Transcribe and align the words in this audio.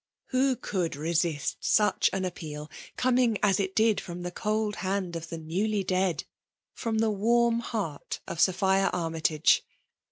Who 0.29 0.55
could 0.55 0.95
resist 0.95 1.57
such 1.59 2.09
an 2.11 2.25
appeal, 2.25 2.71
coming 2.97 3.37
as 3.43 3.59
it£d 3.59 3.97
firoin 3.97 4.23
the 4.23 4.31
cold 4.31 4.77
hand 4.77 5.15
of 5.15 5.29
the 5.29 5.37
newly 5.37 5.83
dead; 5.83 6.23
frotn 6.75 6.97
the 6.97 7.11
warm 7.11 7.59
heart 7.59 8.19
of 8.27 8.39
Sopliia 8.39 8.91
Armytagc? 8.93 9.61